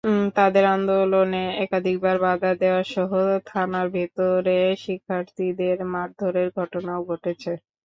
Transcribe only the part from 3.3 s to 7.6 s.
থানার ভেতরে শিক্ষার্থীদের মারধরের ঘটনাও ঘটেছে।